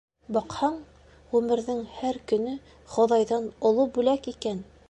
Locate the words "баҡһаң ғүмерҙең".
0.35-1.83